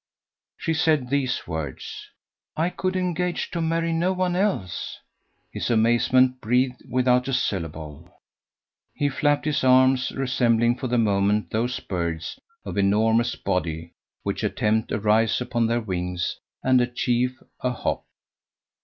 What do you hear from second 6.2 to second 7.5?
breathed without a